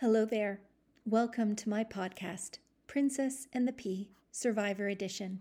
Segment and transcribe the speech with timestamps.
[0.00, 0.60] Hello there.
[1.06, 5.40] Welcome to my podcast, Princess and the Pea Survivor Edition,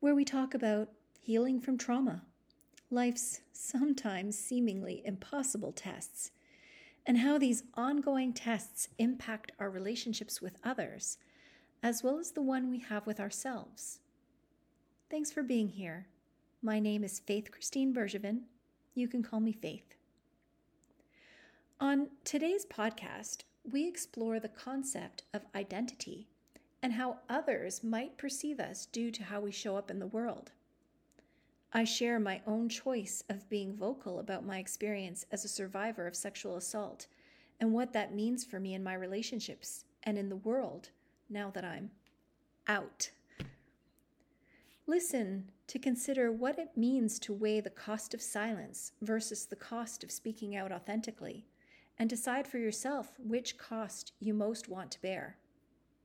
[0.00, 0.88] where we talk about
[1.20, 2.22] healing from trauma,
[2.90, 6.32] life's sometimes seemingly impossible tests,
[7.06, 11.18] and how these ongoing tests impact our relationships with others,
[11.80, 14.00] as well as the one we have with ourselves.
[15.08, 16.08] Thanks for being here.
[16.60, 18.40] My name is Faith Christine Bergevin.
[18.96, 19.94] You can call me Faith.
[21.78, 26.28] On today's podcast, we explore the concept of identity
[26.82, 30.52] and how others might perceive us due to how we show up in the world.
[31.72, 36.16] I share my own choice of being vocal about my experience as a survivor of
[36.16, 37.06] sexual assault
[37.60, 40.90] and what that means for me in my relationships and in the world
[41.28, 41.90] now that I'm
[42.66, 43.10] out.
[44.86, 50.02] Listen to consider what it means to weigh the cost of silence versus the cost
[50.02, 51.44] of speaking out authentically
[51.98, 55.36] and decide for yourself which cost you most want to bear,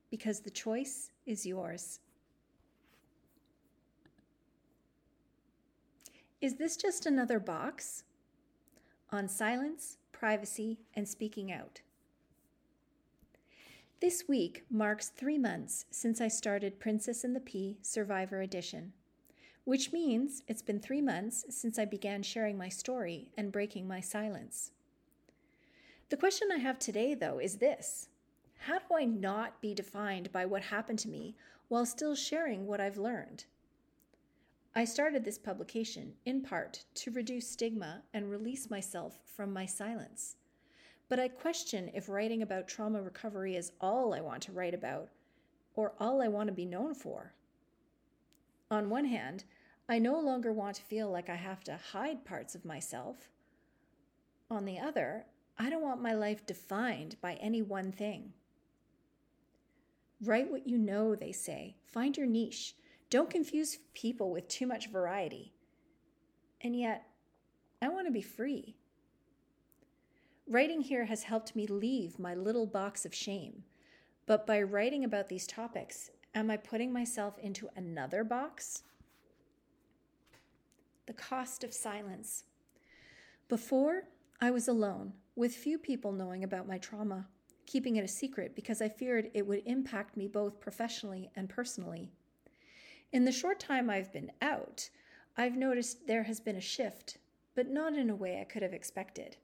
[0.10, 2.00] because the choice is yours.
[6.42, 8.04] Is this just another box?
[9.12, 11.82] On silence, privacy, and speaking out.
[14.02, 18.92] This week marks three months since I started Princess and the Pea Survivor Edition,
[19.64, 24.02] which means it's been three months since I began sharing my story and breaking my
[24.02, 24.72] silence.
[26.10, 28.10] The question I have today, though, is this
[28.60, 31.36] How do I not be defined by what happened to me
[31.68, 33.46] while still sharing what I've learned?
[34.76, 40.36] I started this publication in part to reduce stigma and release myself from my silence.
[41.10, 45.10] But I question if writing about trauma recovery is all I want to write about
[45.76, 47.34] or all I want to be known for.
[48.72, 49.44] On one hand,
[49.88, 53.30] I no longer want to feel like I have to hide parts of myself.
[54.50, 55.26] On the other,
[55.58, 58.34] I don't want my life defined by any one thing.
[60.22, 61.76] Write what you know, they say.
[61.86, 62.76] Find your niche.
[63.10, 65.54] Don't confuse people with too much variety.
[66.62, 67.08] And yet,
[67.82, 68.76] I want to be free.
[70.48, 73.64] Writing here has helped me leave my little box of shame.
[74.26, 78.84] But by writing about these topics, am I putting myself into another box?
[81.06, 82.46] The cost of silence.
[83.50, 84.04] Before,
[84.40, 87.28] I was alone, with few people knowing about my trauma,
[87.66, 92.12] keeping it a secret because I feared it would impact me both professionally and personally.
[93.12, 94.90] In the short time I've been out,
[95.38, 97.18] I've noticed there has been a shift,
[97.56, 99.38] but not in a way I could have expected.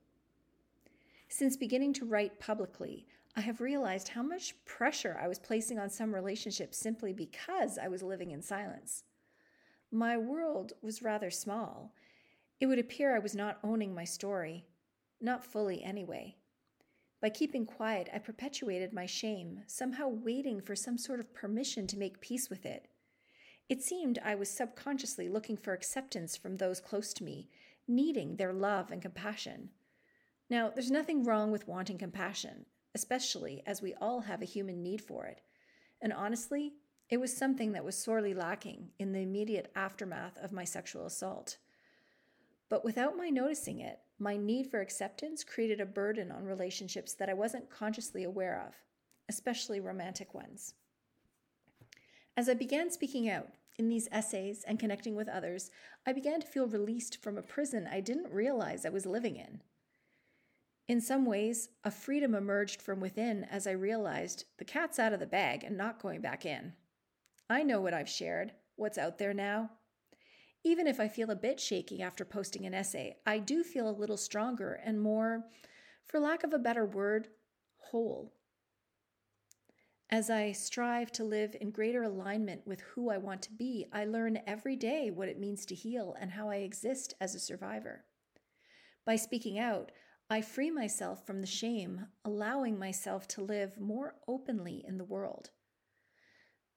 [1.27, 5.89] Since beginning to write publicly, I have realized how much pressure I was placing on
[5.89, 9.03] some relationships simply because I was living in silence.
[9.91, 11.93] My world was rather small.
[12.59, 14.65] It would appear I was not owning my story,
[15.21, 16.35] not fully, anyway.
[17.21, 21.97] By keeping quiet, I perpetuated my shame, somehow waiting for some sort of permission to
[21.97, 22.87] make peace with it.
[23.67, 27.49] It seemed I was subconsciously looking for acceptance from those close to me,
[27.87, 29.69] needing their love and compassion.
[30.49, 32.65] Now, there's nothing wrong with wanting compassion,
[32.95, 35.41] especially as we all have a human need for it.
[36.01, 36.73] And honestly,
[37.09, 41.57] it was something that was sorely lacking in the immediate aftermath of my sexual assault.
[42.69, 47.29] But without my noticing it, my need for acceptance created a burden on relationships that
[47.29, 48.75] I wasn't consciously aware of,
[49.29, 50.73] especially romantic ones.
[52.35, 53.47] As I began speaking out
[53.77, 55.71] in these essays and connecting with others,
[56.05, 59.61] I began to feel released from a prison I didn't realize I was living in.
[60.87, 65.19] In some ways, a freedom emerged from within as I realized the cat's out of
[65.19, 66.73] the bag and not going back in.
[67.49, 69.69] I know what I've shared, what's out there now,
[70.69, 73.91] even if I feel a bit shaky after posting an essay, I do feel a
[73.91, 75.45] little stronger and more,
[76.05, 77.27] for lack of a better word,
[77.77, 78.33] whole.
[80.11, 84.05] As I strive to live in greater alignment with who I want to be, I
[84.05, 88.05] learn every day what it means to heal and how I exist as a survivor.
[89.05, 89.91] By speaking out,
[90.29, 95.49] I free myself from the shame, allowing myself to live more openly in the world.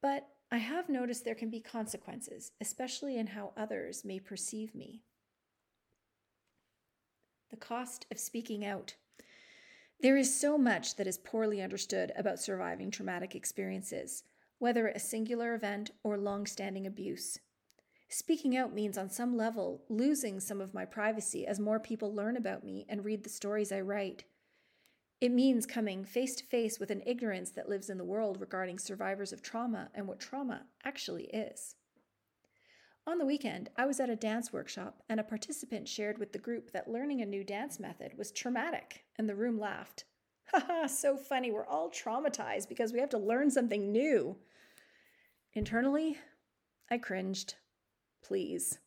[0.01, 5.01] But I have noticed there can be consequences, especially in how others may perceive me.
[7.51, 8.97] The cost of speaking out.
[10.03, 14.25] There is so much that is poorly understood about surviving traumatic experiences,
[14.59, 17.39] whether a singular event or long standing abuse.
[18.11, 22.37] Speaking out means, on some level, losing some of my privacy as more people learn
[22.37, 24.25] about me and read the stories I write.
[25.23, 28.81] It means coming face to face with an ignorance that lives in the world regarding
[28.81, 31.77] survivors of trauma and what trauma actually is.
[33.07, 36.41] On the weekend, I was at a dance workshop, and a participant shared with the
[36.41, 40.07] group that learning a new dance method was traumatic, and the room laughed.
[40.47, 41.53] Haha, so funny.
[41.53, 44.35] We're all traumatized because we have to learn something new.
[45.55, 46.19] Internally,
[46.91, 47.55] I cringed.
[48.25, 48.81] Please.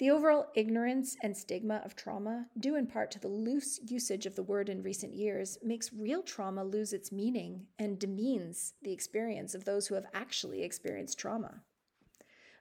[0.00, 4.34] The overall ignorance and stigma of trauma, due in part to the loose usage of
[4.34, 9.54] the word in recent years, makes real trauma lose its meaning and demeans the experience
[9.54, 11.60] of those who have actually experienced trauma.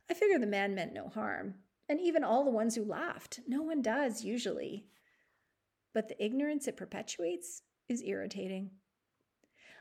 [0.09, 1.55] I figure the man meant no harm,
[1.87, 4.87] and even all the ones who laughed, no one does usually.
[5.93, 8.71] But the ignorance it perpetuates is irritating.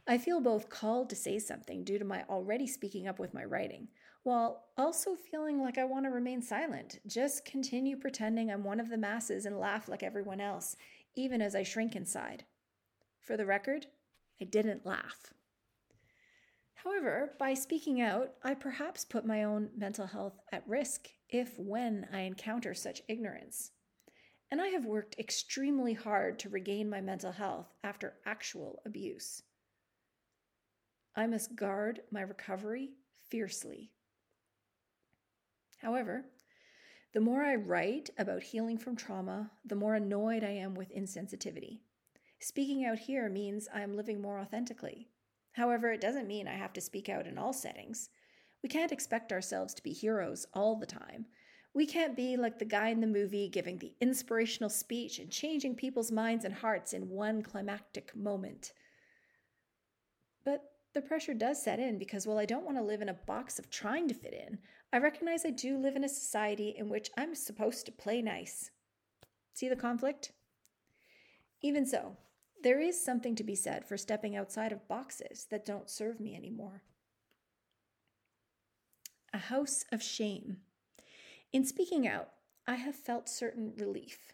[0.06, 3.42] I feel both called to say something due to my already speaking up with my
[3.42, 3.88] writing,
[4.22, 8.90] while also feeling like I want to remain silent, just continue pretending I'm one of
[8.90, 10.76] the masses and laugh like everyone else,
[11.14, 12.44] even as I shrink inside.
[13.20, 13.86] For the record,
[14.40, 15.32] I didn't laugh.
[16.74, 22.06] However, by speaking out, I perhaps put my own mental health at risk if when
[22.12, 23.72] I encounter such ignorance.
[24.50, 29.42] And I have worked extremely hard to regain my mental health after actual abuse.
[31.16, 32.90] I must guard my recovery
[33.28, 33.90] fiercely.
[35.78, 36.26] However,
[37.12, 41.78] the more I write about healing from trauma, the more annoyed I am with insensitivity.
[42.38, 45.08] Speaking out here means I am living more authentically.
[45.52, 48.10] However, it doesn't mean I have to speak out in all settings.
[48.62, 51.26] We can't expect ourselves to be heroes all the time.
[51.74, 55.76] We can't be like the guy in the movie giving the inspirational speech and changing
[55.76, 58.72] people's minds and hearts in one climactic moment.
[60.44, 60.62] But
[60.94, 63.58] the pressure does set in because while I don't want to live in a box
[63.58, 64.58] of trying to fit in,
[64.92, 68.70] I recognize I do live in a society in which I'm supposed to play nice.
[69.52, 70.32] See the conflict?
[71.60, 72.16] Even so,
[72.62, 76.34] there is something to be said for stepping outside of boxes that don't serve me
[76.34, 76.82] anymore.
[79.32, 80.58] A house of shame.
[81.52, 82.30] In speaking out,
[82.66, 84.32] I have felt certain relief.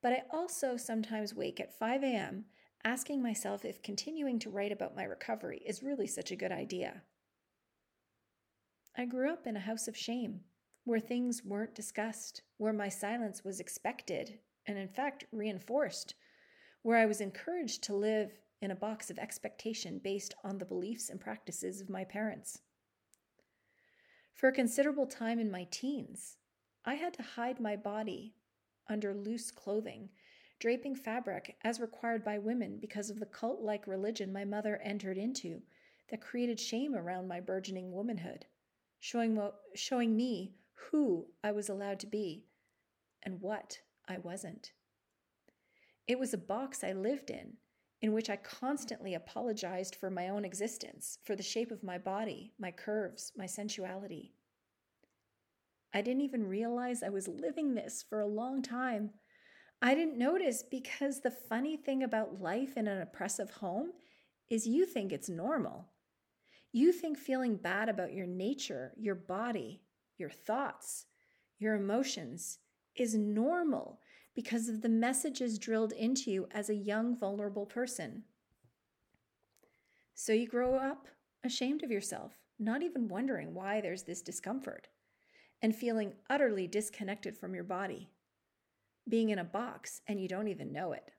[0.00, 2.44] But I also sometimes wake at 5 a.m
[2.84, 7.02] asking myself if continuing to write about my recovery is really such a good idea.
[8.96, 10.40] I grew up in a house of shame,
[10.84, 16.14] where things weren't discussed, where my silence was expected and, in fact, reinforced,
[16.82, 18.30] where I was encouraged to live
[18.62, 22.60] in a box of expectation based on the beliefs and practices of my parents.
[24.34, 26.36] For a considerable time in my teens,
[26.84, 28.34] I had to hide my body
[28.88, 30.10] under loose clothing
[30.58, 35.18] draping fabric as required by women because of the cult like religion my mother entered
[35.18, 35.60] into
[36.10, 38.46] that created shame around my burgeoning womanhood,
[39.00, 39.38] showing,
[39.74, 40.54] showing me
[40.90, 42.46] who I was allowed to be
[43.22, 44.72] and what I wasn't.
[46.06, 47.54] It was a box I lived in,
[48.00, 52.52] in which I constantly apologized for my own existence, for the shape of my body,
[52.58, 54.32] my curves, my sensuality.
[55.92, 59.10] I didn't even realize I was living this for a long time
[59.82, 63.92] I didn't notice because the funny thing about life in an oppressive home
[64.48, 65.88] is you think it's normal.
[66.72, 69.82] You think feeling bad about your nature, your body,
[70.18, 71.06] your thoughts,
[71.58, 72.58] your emotions
[72.94, 74.00] is normal
[74.34, 78.24] because of the messages drilled into you as a young, vulnerable person.
[80.14, 81.08] So you grow up
[81.44, 84.88] ashamed of yourself, not even wondering why there's this discomfort,
[85.60, 88.10] and feeling utterly disconnected from your body
[89.08, 91.10] being in a box and you don't even know it.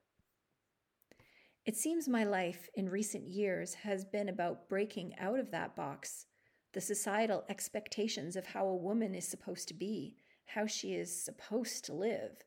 [1.64, 6.26] It seems my life in recent years has been about breaking out of that box,
[6.72, 11.84] the societal expectations of how a woman is supposed to be, how she is supposed
[11.84, 12.44] to live,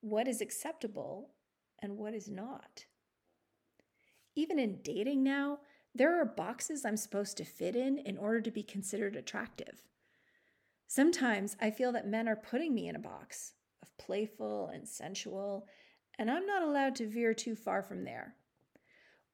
[0.00, 1.30] what is acceptable
[1.80, 2.84] and what is not.
[4.34, 5.58] Even in dating now,
[5.94, 9.82] there are boxes I'm supposed to fit in in order to be considered attractive.
[10.86, 15.66] Sometimes I feel that men are putting me in a box, of playful and sensual,
[16.18, 18.34] and I'm not allowed to veer too far from there.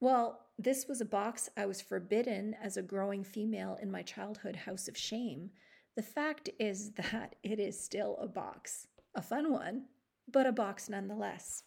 [0.01, 4.57] Well, this was a box I was forbidden as a growing female in my childhood
[4.57, 5.51] house of shame.
[5.97, 9.87] The fact is that it is still a box, a fun one,
[10.31, 11.65] but a box nonetheless.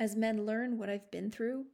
[0.00, 1.66] As men learn what I've been through,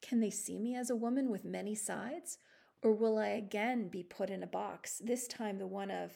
[0.00, 2.38] can they see me as a woman with many sides?
[2.82, 6.12] Or will I again be put in a box, this time the one of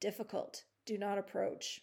[0.00, 1.80] difficult, do not approach,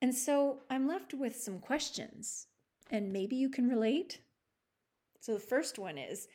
[0.00, 2.46] and so I'm left with some questions,
[2.90, 4.20] and maybe you can relate.
[5.20, 6.28] So the first one is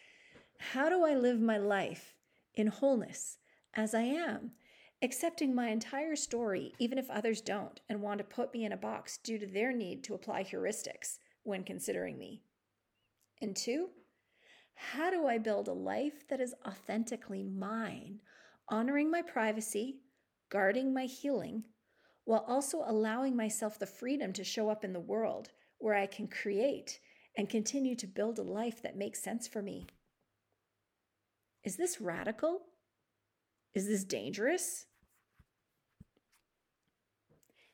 [0.60, 2.15] How do I live my life
[2.55, 3.38] in wholeness
[3.74, 4.51] as I am,
[5.01, 8.77] accepting my entire story, even if others don't and want to put me in a
[8.77, 12.43] box due to their need to apply heuristics when considering me?
[13.41, 13.89] And two,
[14.75, 18.20] how do I build a life that is authentically mine,
[18.70, 20.00] honoring my privacy,
[20.50, 21.63] guarding my healing,
[22.25, 25.50] while also allowing myself the freedom to show up in the world
[25.80, 27.00] where I can create
[27.38, 29.88] and continue to build a life that makes sense for me.
[31.63, 32.62] Is this radical?
[33.74, 34.86] Is this dangerous?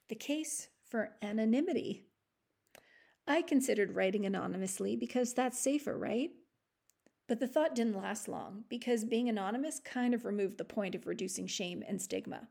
[0.08, 2.06] The case for anonymity.
[3.28, 6.32] I considered writing anonymously because that's safer, right?
[7.28, 11.06] But the thought didn't last long because being anonymous kind of removed the point of
[11.06, 12.48] reducing shame and stigma.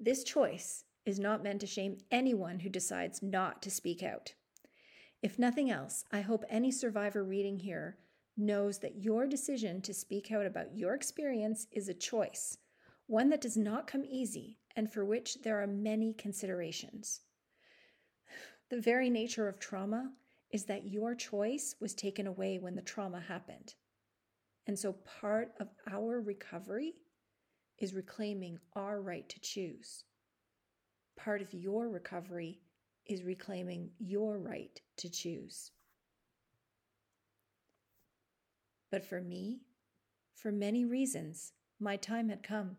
[0.00, 4.34] This choice is not meant to shame anyone who decides not to speak out.
[5.22, 7.98] If nothing else, I hope any survivor reading here
[8.36, 12.58] knows that your decision to speak out about your experience is a choice,
[13.06, 17.20] one that does not come easy and for which there are many considerations.
[18.70, 20.12] The very nature of trauma
[20.50, 23.74] is that your choice was taken away when the trauma happened.
[24.66, 26.96] And so part of our recovery
[27.78, 30.04] is reclaiming our right to choose.
[31.16, 32.60] Part of your recovery
[33.06, 35.70] is reclaiming your right to choose.
[38.90, 39.60] But for me,
[40.34, 42.76] for many reasons, my time had come.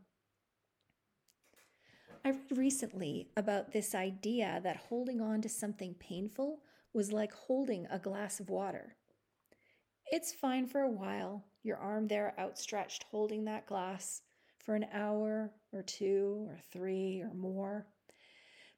[2.25, 6.61] I read recently about this idea that holding on to something painful
[6.93, 8.95] was like holding a glass of water.
[10.11, 14.21] It's fine for a while, your arm there outstretched holding that glass
[14.59, 17.87] for an hour or two or three or more.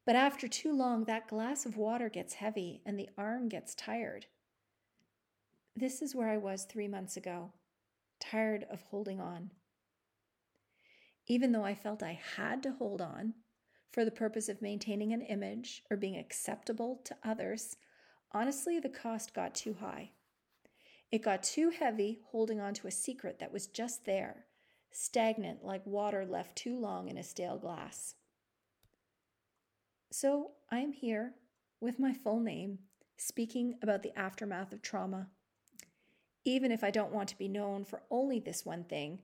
[0.06, 4.26] But after too long, that glass of water gets heavy and the arm gets tired.
[5.76, 7.54] This is where I was three months ago,
[8.20, 9.52] tired of holding on.
[11.28, 13.36] Even though I felt I had to hold on
[13.92, 17.78] for the purpose of maintaining an image or being acceptable to others,
[18.32, 20.12] honestly, the cost got too high.
[21.12, 24.46] It got too heavy holding on to a secret that was just there,
[24.92, 28.16] stagnant like water left too long in a stale glass.
[30.12, 31.34] So I am here
[31.80, 32.80] with my full name,
[33.18, 35.28] speaking about the aftermath of trauma.
[36.44, 39.22] Even if I don't want to be known for only this one thing,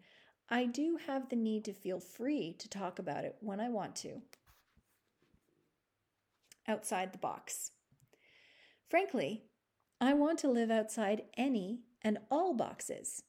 [0.49, 3.95] I do have the need to feel free to talk about it when I want
[3.97, 4.21] to.
[6.67, 7.71] Outside the box.
[8.89, 9.43] Frankly,
[9.99, 13.23] I want to live outside any and all boxes,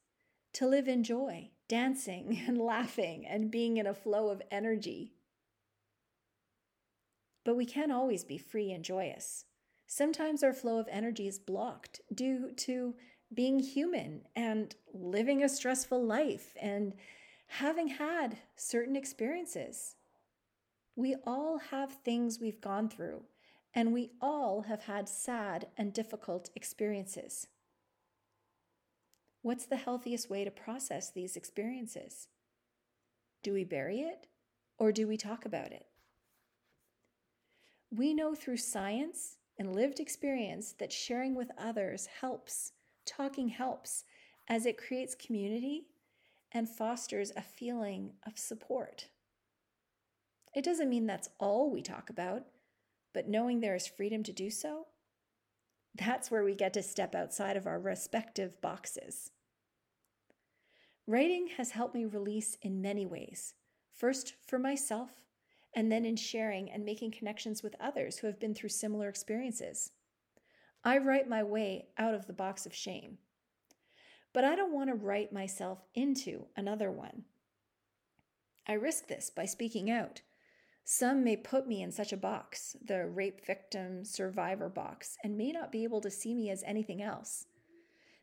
[0.52, 5.12] to live in joy, dancing and laughing and being in a flow of energy.
[7.44, 9.44] But we can't always be free and joyous.
[9.86, 12.94] Sometimes our flow of energy is blocked due to
[13.32, 16.92] being human and living a stressful life and
[17.46, 19.96] having had certain experiences.
[20.94, 23.22] We all have things we've gone through,
[23.74, 27.46] and we all have had sad and difficult experiences.
[29.48, 32.28] What's the healthiest way to process these experiences?
[33.42, 34.26] Do we bury it
[34.76, 35.86] or do we talk about it?
[37.90, 42.72] We know through science and lived experience that sharing with others helps
[43.06, 44.04] talking helps
[44.48, 45.86] as it creates community
[46.52, 49.06] and fosters a feeling of support.
[50.54, 52.42] It doesn't mean that's all we talk about,
[53.14, 54.88] but knowing there is freedom to do so,
[55.94, 59.30] that's where we get to step outside of our respective boxes.
[61.08, 63.54] Writing has helped me release in many ways.
[63.94, 65.08] First, for myself,
[65.74, 69.92] and then in sharing and making connections with others who have been through similar experiences.
[70.84, 73.16] I write my way out of the box of shame.
[74.34, 77.24] But I don't want to write myself into another one.
[78.66, 80.20] I risk this by speaking out.
[80.84, 85.52] Some may put me in such a box, the rape victim survivor box, and may
[85.52, 87.46] not be able to see me as anything else.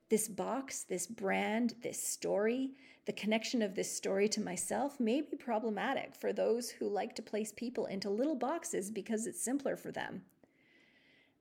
[0.09, 2.71] This box, this brand, this story,
[3.05, 7.23] the connection of this story to myself may be problematic for those who like to
[7.23, 10.21] place people into little boxes because it's simpler for them.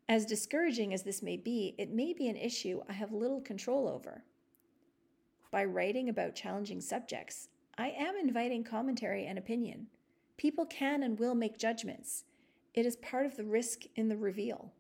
[0.08, 3.88] As discouraging as this may be, it may be an issue I have little control
[3.88, 4.24] over.
[5.50, 9.88] By writing about challenging subjects, I am inviting commentary and opinion.
[10.36, 12.24] People can and will make judgments.
[12.74, 14.72] It is part of the risk in the reveal.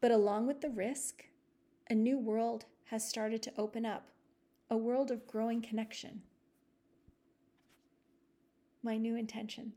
[0.00, 1.24] But along with the risk,
[1.88, 4.08] a new world has started to open up,
[4.68, 6.22] a world of growing connection.
[8.82, 9.72] My new intention.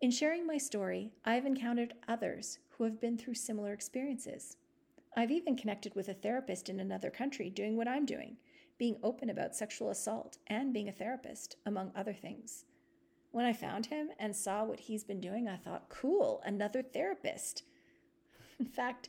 [0.00, 4.56] In sharing my story, I've encountered others who have been through similar experiences.
[5.16, 8.36] I've even connected with a therapist in another country doing what I'm doing,
[8.78, 12.64] being open about sexual assault and being a therapist, among other things.
[13.30, 17.62] When I found him and saw what he's been doing, I thought, cool, another therapist.
[18.58, 19.08] In fact,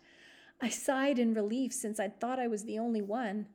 [0.61, 3.47] I sighed in relief since I'd thought I was the only one.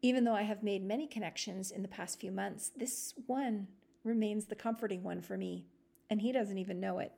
[0.00, 3.66] Even though I have made many connections in the past few months, this one
[4.04, 5.66] remains the comforting one for me,
[6.08, 7.12] and he doesn't even know it.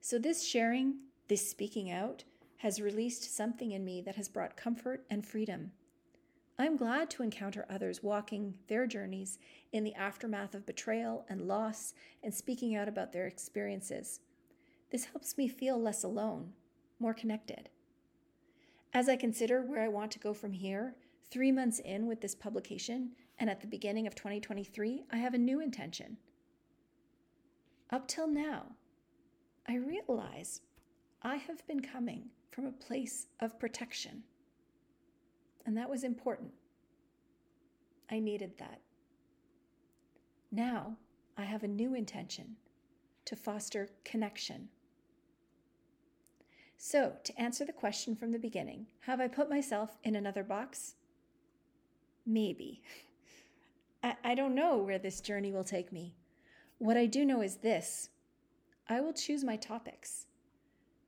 [0.00, 0.96] So, this sharing
[1.26, 2.22] This speaking out
[2.58, 5.72] has released something in me that has brought comfort and freedom.
[6.58, 9.38] I'm glad to encounter others walking their journeys
[9.72, 14.20] in the aftermath of betrayal and loss and speaking out about their experiences.
[14.92, 16.52] This helps me feel less alone,
[17.04, 17.68] more connected.
[18.94, 20.94] As I consider where I want to go from here,
[21.30, 25.38] three months in with this publication and at the beginning of 2023, I have a
[25.38, 26.16] new intention.
[27.90, 28.68] Up till now,
[29.68, 30.62] I realize
[31.20, 34.22] I have been coming from a place of protection.
[35.66, 36.52] And that was important.
[38.10, 38.80] I needed that.
[40.50, 40.96] Now
[41.36, 42.56] I have a new intention
[43.26, 44.70] to foster connection.
[46.76, 50.94] So, to answer the question from the beginning, have I put myself in another box?
[52.26, 52.82] Maybe.
[54.02, 56.14] I, I don't know where this journey will take me.
[56.78, 58.10] What I do know is this
[58.88, 60.26] I will choose my topics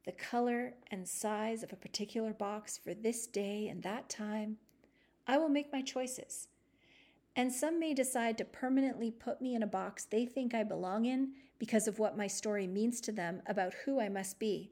[0.07, 4.57] the color and size of a particular box for this day and that time,
[5.27, 6.47] I will make my choices.
[7.35, 11.05] And some may decide to permanently put me in a box they think I belong
[11.05, 14.71] in because of what my story means to them about who I must be,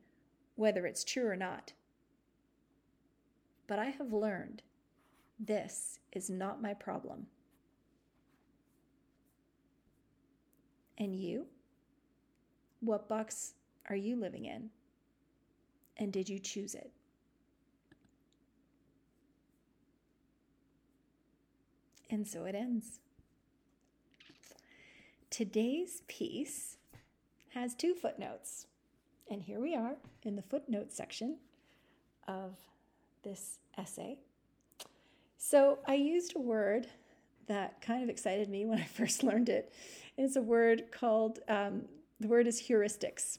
[0.56, 1.73] whether it's true or not.
[3.66, 4.62] But I have learned
[5.38, 7.26] this is not my problem.
[10.99, 11.46] And you?
[12.80, 13.54] What box
[13.88, 14.70] are you living in?
[15.96, 16.90] And did you choose it?
[22.11, 23.00] And so it ends.
[25.30, 26.76] Today's piece
[27.54, 28.66] has two footnotes.
[29.30, 31.38] And here we are in the footnote section
[32.28, 32.56] of
[33.22, 34.18] this essay.
[35.38, 36.88] So I used a word
[37.46, 39.72] that kind of excited me when I first learned it.
[40.16, 41.82] It's a word called, um,
[42.20, 43.38] the word is heuristics.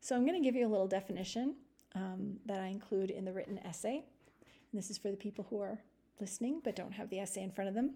[0.00, 1.56] So I'm going to give you a little definition
[1.94, 4.04] um, that I include in the written essay.
[4.72, 5.80] And this is for the people who are
[6.20, 7.94] listening but don't have the essay in front of them.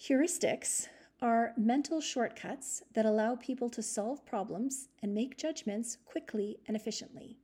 [0.00, 0.88] Heuristics
[1.22, 7.38] are mental shortcuts that allow people to solve problems and make judgments quickly and efficiently.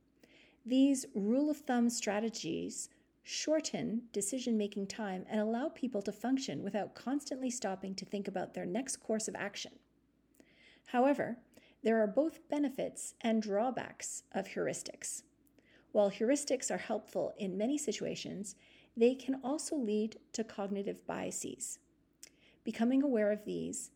[0.65, 2.89] These rule of thumb strategies
[3.23, 8.53] shorten decision making time and allow people to function without constantly stopping to think about
[8.53, 9.71] their next course of action.
[10.87, 11.37] However,
[11.81, 15.23] there are both benefits and drawbacks of heuristics.
[15.93, 18.55] While heuristics are helpful in many situations,
[18.97, 21.79] they can also lead to cognitive biases.
[22.69, 23.89] Becoming aware of these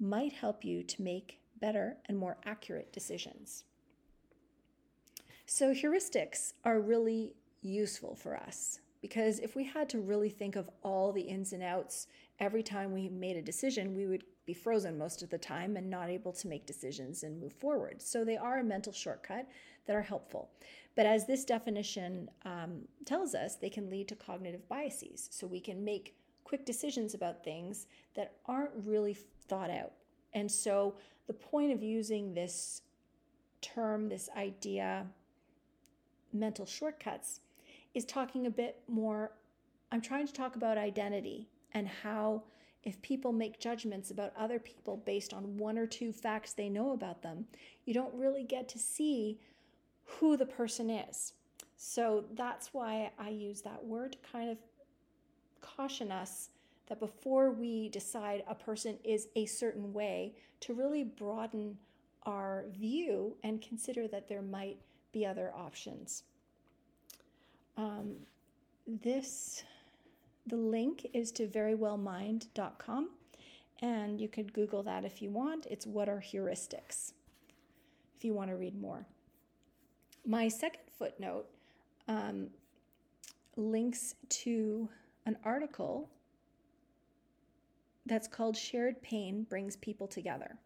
[0.00, 3.64] might help you to make better and more accurate decisions.
[5.44, 10.70] So, heuristics are really useful for us because if we had to really think of
[10.82, 12.06] all the ins and outs
[12.40, 15.90] every time we made a decision, we would be frozen most of the time and
[15.90, 18.00] not able to make decisions and move forward.
[18.00, 19.46] So they are a mental shortcut
[19.84, 20.48] that are helpful.
[20.96, 25.28] But as this definition um, tells us, they can lead to cognitive biases.
[25.30, 29.16] So we can make quick decisions about things that aren't really
[29.48, 29.92] thought out.
[30.32, 30.94] And so
[31.26, 32.82] the point of using this
[33.60, 35.06] term, this idea,
[36.32, 37.40] mental shortcuts,
[37.94, 39.32] is talking a bit more.
[39.90, 42.42] I'm trying to talk about identity and how
[42.82, 46.92] if people make judgments about other people based on one or two facts they know
[46.92, 47.46] about them,
[47.86, 49.38] you don't really get to see
[50.04, 51.32] who the person is.
[51.76, 54.58] So that's why I use that word to kind of
[55.76, 56.50] caution us
[56.88, 61.78] that before we decide a person is a certain way, to really broaden
[62.24, 64.78] our view and consider that there might
[65.12, 66.24] be other options.
[67.76, 68.16] Um,
[68.86, 69.64] this
[70.46, 73.08] the link is to verywellmind.com,
[73.80, 75.66] and you could Google that if you want.
[75.70, 77.12] It's What Are Heuristics
[78.16, 79.06] if you want to read more.
[80.26, 81.46] My second footnote
[82.08, 82.48] um,
[83.56, 84.88] links to
[85.26, 86.10] an article
[88.06, 90.58] that's called Shared Pain Brings People Together.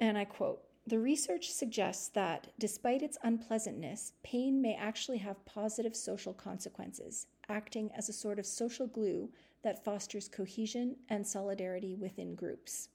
[0.00, 5.94] And I quote the research suggests that, despite its unpleasantness, pain may actually have positive
[5.94, 9.30] social consequences, acting as a sort of social glue
[9.62, 12.88] that fosters cohesion and solidarity within groups.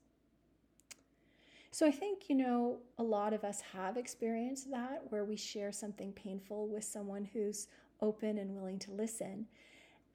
[1.72, 5.72] So I think, you know, a lot of us have experienced that where we share
[5.72, 7.68] something painful with someone who's
[8.02, 9.46] open and willing to listen.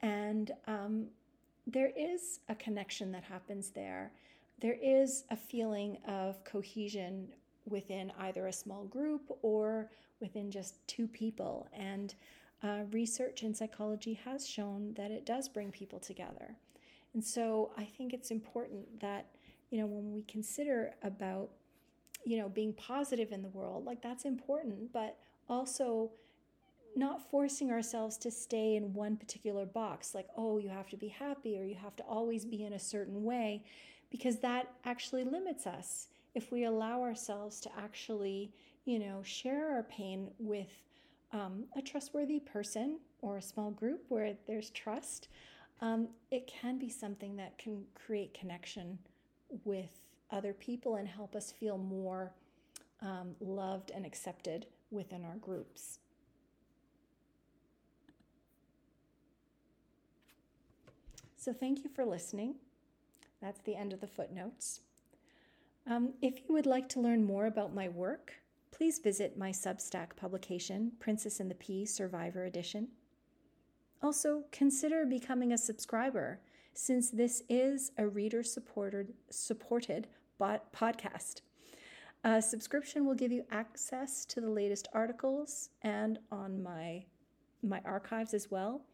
[0.01, 1.07] And um,
[1.67, 4.11] there is a connection that happens there.
[4.59, 7.27] There is a feeling of cohesion
[7.65, 11.67] within either a small group or within just two people.
[11.73, 12.13] And
[12.61, 16.55] uh, research in psychology has shown that it does bring people together.
[17.13, 19.27] And so I think it's important that,
[19.69, 21.49] you know, when we consider about
[22.25, 25.17] you know, being positive in the world, like that's important, but
[25.49, 26.11] also
[26.95, 31.07] not forcing ourselves to stay in one particular box, like, oh, you have to be
[31.07, 33.63] happy or you have to always be in a certain way,
[34.11, 36.07] because that actually limits us.
[36.35, 38.51] If we allow ourselves to actually,
[38.85, 40.69] you know, share our pain with
[41.31, 45.29] um, a trustworthy person or a small group where there's trust,
[45.81, 48.99] um, it can be something that can create connection
[49.63, 50.01] with
[50.31, 52.33] other people and help us feel more
[53.01, 55.99] um, loved and accepted within our groups.
[61.43, 62.55] So, thank you for listening.
[63.41, 64.79] That's the end of the footnotes.
[65.85, 68.35] Um, if you would like to learn more about my work,
[68.71, 72.87] please visit my Substack publication, Princess and the Pea Survivor Edition.
[74.01, 76.39] Also, consider becoming a subscriber
[76.73, 80.07] since this is a reader supported supported
[80.39, 81.41] podcast.
[82.23, 87.03] A subscription will give you access to the latest articles and on my
[87.61, 88.85] my archives as well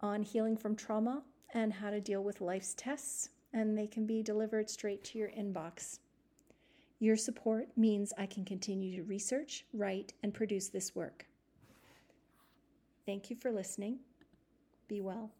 [0.00, 4.22] on healing from trauma and how to deal with life's tests and they can be
[4.22, 6.00] delivered straight to your inbox.
[6.98, 11.26] Your support means I can continue to research, write, and produce this work.
[13.06, 13.98] Thank you for listening.
[14.88, 15.30] Be well.